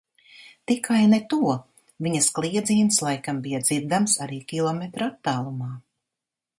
Tikai 0.69 1.01
ne 1.11 1.19
to! 1.33 1.53
viņas 2.07 2.31
kliedziens 2.39 2.99
laikam 3.09 3.45
bija 3.47 3.63
dzirdams 3.69 4.19
arī 4.27 4.43
kilometra 4.55 5.15
attālumā... 5.15 5.75